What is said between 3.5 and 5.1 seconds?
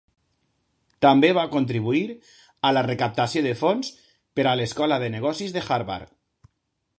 fons per a l'Escola